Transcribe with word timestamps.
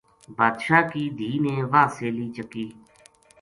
بادشاہ 0.37 0.81
کی 0.91 1.03
دھی 1.17 1.31
نے 1.43 1.55
واہ 1.71 1.87
سیلی 1.95 2.27
چکی 2.35 2.65